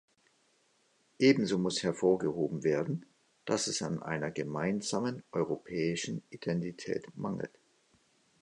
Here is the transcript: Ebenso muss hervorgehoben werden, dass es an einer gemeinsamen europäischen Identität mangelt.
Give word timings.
Ebenso 1.19 1.59
muss 1.59 1.83
hervorgehoben 1.83 2.63
werden, 2.63 3.05
dass 3.45 3.67
es 3.67 3.83
an 3.83 4.01
einer 4.01 4.31
gemeinsamen 4.31 5.21
europäischen 5.31 6.23
Identität 6.31 7.15
mangelt. 7.15 7.51